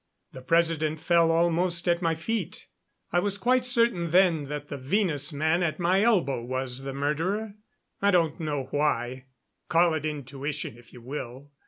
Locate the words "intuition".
10.03-10.75